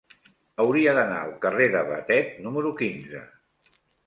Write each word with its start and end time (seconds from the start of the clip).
Hauria 0.63 0.93
d'anar 0.99 1.19
al 1.25 1.33
carrer 1.43 1.67
de 1.75 1.83
Batet 1.91 2.33
número 2.47 2.73
quinze. 2.81 3.23